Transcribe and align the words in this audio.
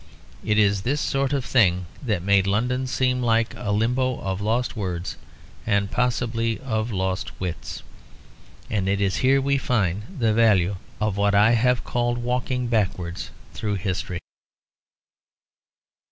It 0.43 0.57
is 0.57 0.81
this 0.81 0.99
sort 0.99 1.31
of 1.31 1.45
thing 1.45 1.85
that 2.03 2.23
made 2.23 2.47
London 2.47 2.87
seem 2.87 3.21
like 3.21 3.53
a 3.55 3.71
limbo 3.71 4.19
of 4.21 4.41
lost 4.41 4.75
words, 4.75 5.15
and 5.63 5.91
possibly 5.91 6.57
of 6.61 6.91
lost 6.91 7.39
wits. 7.39 7.83
And 8.67 8.89
it 8.89 8.99
is 8.99 9.17
here 9.17 9.39
we 9.39 9.59
find 9.59 10.01
the 10.17 10.33
value 10.33 10.77
of 10.99 11.17
what 11.17 11.35
I 11.35 11.51
have 11.51 11.83
called 11.83 12.17
walking 12.17 12.65
backwards 12.67 13.29
through 13.53 13.75
history. 13.75 14.19